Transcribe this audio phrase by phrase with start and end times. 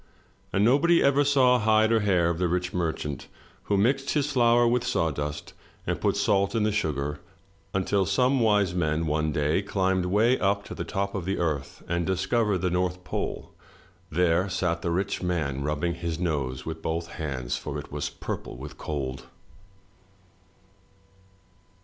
[0.51, 3.27] And nobody ever saw hide or hair of the rich merchant
[3.65, 5.53] who mixed his flour with sawdust
[5.85, 7.19] and put salt in the sugar,
[7.71, 11.83] until some wise men one day climbed way up to the top of the Earth
[11.87, 13.51] and discovered the North Pole.
[14.09, 18.57] There sat the rich man rubbing his nose with both hands, for it was purple
[18.57, 19.27] with cold.